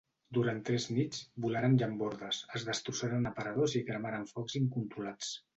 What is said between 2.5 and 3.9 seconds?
es destrossaren aparadors i